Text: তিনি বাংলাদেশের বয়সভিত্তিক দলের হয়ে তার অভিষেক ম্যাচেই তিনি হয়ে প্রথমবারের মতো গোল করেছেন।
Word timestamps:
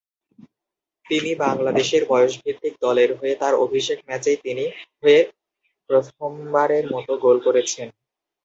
তিনি 1.05 1.31
বাংলাদেশের 1.43 2.03
বয়সভিত্তিক 2.09 2.73
দলের 2.81 3.09
হয়ে 3.19 3.35
তার 3.41 3.53
অভিষেক 3.65 3.97
ম্যাচেই 4.07 4.37
তিনি 4.45 4.65
হয়ে 5.01 5.19
প্রথমবারের 5.89 6.85
মতো 6.93 7.11
গোল 7.23 7.37
করেছেন। 7.47 7.87